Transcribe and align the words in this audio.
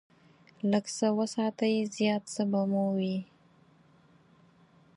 لږ 0.71 0.85
څه 0.97 1.07
وساتئ، 1.19 1.75
زیات 1.95 2.23
څه 2.33 2.43
به 2.51 2.61
مو 2.71 2.85
وي. 2.97 3.17